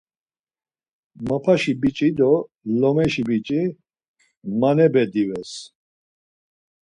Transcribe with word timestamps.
Mapaşi 1.27 1.73
biç̌i 1.81 2.09
do 2.17 2.31
lomeşi 2.79 3.23
biç̌i 3.29 3.61
manebe 4.59 5.03
dives. 5.13 5.51